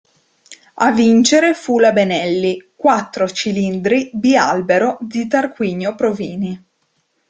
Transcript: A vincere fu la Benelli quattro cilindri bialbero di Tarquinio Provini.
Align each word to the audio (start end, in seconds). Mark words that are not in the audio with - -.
A 0.77 0.89
vincere 0.91 1.53
fu 1.53 1.77
la 1.77 1.91
Benelli 1.91 2.71
quattro 2.75 3.29
cilindri 3.29 4.09
bialbero 4.11 4.97
di 4.99 5.27
Tarquinio 5.27 5.93
Provini. 5.93 6.65